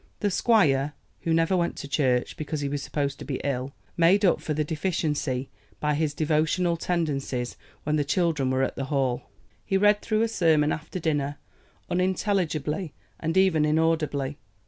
[0.21, 4.25] The squire, who never went to church, because he was supposed to be ill, made
[4.25, 9.29] up for the deficiency by his devotional tendencies when the children were at the Hall.
[9.63, 11.37] He read through a sermon after dinner,
[11.87, 14.37] unintelligibly and even inaudibly.